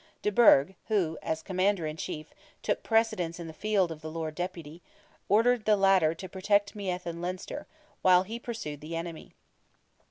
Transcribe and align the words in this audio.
De 0.23 0.31
Burgh, 0.31 0.73
who, 0.87 1.15
as 1.21 1.43
Commander 1.43 1.85
in 1.85 1.95
Chief, 1.95 2.33
took 2.63 2.81
precedence 2.81 3.39
in 3.39 3.45
the 3.45 3.53
field 3.53 3.91
of 3.91 4.01
the 4.01 4.09
Lord 4.09 4.33
Deputy, 4.33 4.81
ordered 5.29 5.65
the 5.65 5.77
latter 5.77 6.15
to 6.15 6.27
protect 6.27 6.75
Meath 6.75 7.05
and 7.05 7.21
Leinster, 7.21 7.67
while 8.01 8.23
he 8.23 8.39
pursued 8.39 8.81
the 8.81 8.95
enemy. 8.95 9.35